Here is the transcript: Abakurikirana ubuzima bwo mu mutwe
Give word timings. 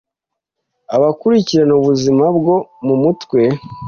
Abakurikirana 0.95 1.73
ubuzima 1.79 2.25
bwo 2.37 2.55
mu 2.85 2.95
mutwe 3.01 3.39